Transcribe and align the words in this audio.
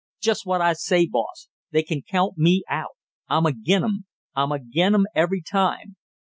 "Just 0.19 0.47
what 0.47 0.61
I 0.61 0.73
say, 0.73 1.05
boss! 1.05 1.47
They 1.69 1.83
can 1.83 2.01
count 2.01 2.33
me 2.35 2.63
out 2.67 2.97
I'm 3.29 3.45
agin 3.45 3.83
'em, 3.83 4.05
I'm 4.33 4.51
agin 4.51 4.95
'em 4.95 5.05
every 5.13 5.43
time!" 5.43 5.95